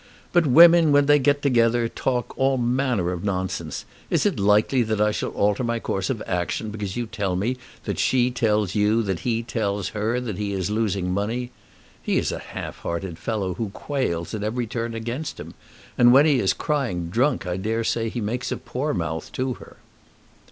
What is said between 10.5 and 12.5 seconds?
is losing money? He is a